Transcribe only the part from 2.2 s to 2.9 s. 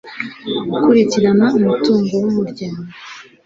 w umuryango